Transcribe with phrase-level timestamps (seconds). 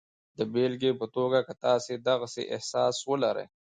[0.37, 3.47] د بېلګې په توګه که تاسې د غسې احساس ولرئ